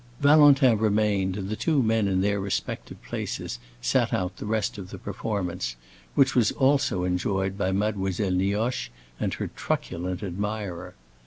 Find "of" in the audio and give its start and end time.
4.79-4.89